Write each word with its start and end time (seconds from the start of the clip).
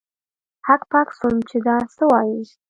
هک 0.67 0.81
پک 0.91 1.07
سوم 1.19 1.35
چې 1.49 1.57
دا 1.65 1.77
څه 1.95 2.03
وايي. 2.11 2.41